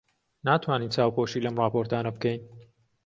[0.45, 2.41] ناتوانین چاوپۆشی لەم ڕاپۆرتانە بکەین.